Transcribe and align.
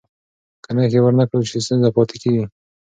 که 0.63 0.69
نښې 0.75 0.99
ور 1.01 1.13
نه 1.19 1.25
کړل 1.29 1.43
سي، 1.51 1.59
ستونزه 1.65 1.89
پاتې 1.95 2.15
کېږي. 2.21 2.43